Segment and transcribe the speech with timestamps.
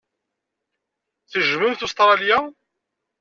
[1.31, 2.39] Tejjmemt Ustṛalya?